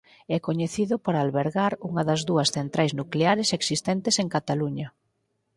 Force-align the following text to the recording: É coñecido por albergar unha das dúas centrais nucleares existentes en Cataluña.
É 0.35 0.37
coñecido 0.47 0.95
por 1.05 1.15
albergar 1.15 1.73
unha 1.89 2.03
das 2.09 2.21
dúas 2.29 2.49
centrais 2.57 2.93
nucleares 2.99 3.49
existentes 3.59 4.15
en 4.23 4.27
Cataluña. 4.35 4.87